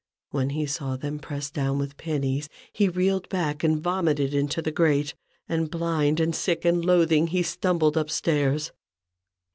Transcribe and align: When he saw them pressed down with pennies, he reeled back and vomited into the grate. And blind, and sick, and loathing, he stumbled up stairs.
When 0.31 0.49
he 0.49 0.65
saw 0.65 0.95
them 0.97 1.19
pressed 1.19 1.53
down 1.53 1.77
with 1.77 1.95
pennies, 1.95 2.49
he 2.73 2.89
reeled 2.89 3.29
back 3.29 3.63
and 3.63 3.77
vomited 3.79 4.33
into 4.33 4.59
the 4.59 4.71
grate. 4.71 5.13
And 5.47 5.69
blind, 5.69 6.19
and 6.19 6.35
sick, 6.35 6.65
and 6.65 6.83
loathing, 6.83 7.27
he 7.27 7.43
stumbled 7.43 7.95
up 7.97 8.09
stairs. 8.09 8.71